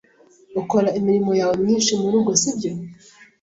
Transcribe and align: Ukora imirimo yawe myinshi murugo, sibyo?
Ukora 0.61 0.89
imirimo 0.99 1.31
yawe 1.39 1.55
myinshi 1.63 1.91
murugo, 2.01 2.31
sibyo? 2.41 2.71